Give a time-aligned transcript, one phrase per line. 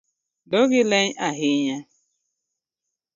[0.49, 1.77] Dhogi leny ahinya